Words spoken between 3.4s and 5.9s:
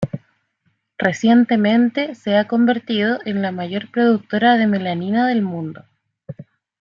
la mayor productora de melanina del mundo.